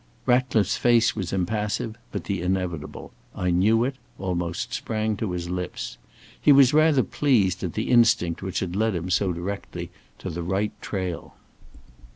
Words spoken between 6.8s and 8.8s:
pleased at the instinct which had